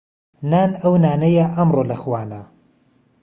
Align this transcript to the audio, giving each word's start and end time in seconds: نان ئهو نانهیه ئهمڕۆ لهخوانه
نان 0.49 0.69
ئهو 0.81 0.93
نانهیه 1.03 1.45
ئهمڕۆ 1.55 1.83
لهخوانه 1.89 2.41